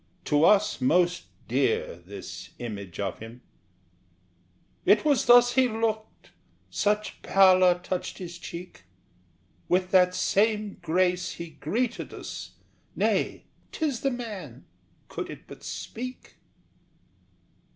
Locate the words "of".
2.99-3.19